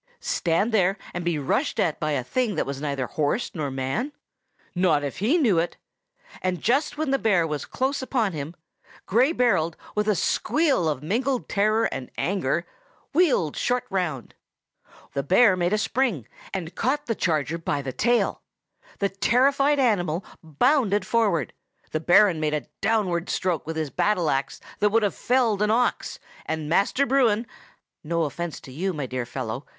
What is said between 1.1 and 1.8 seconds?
and be rushed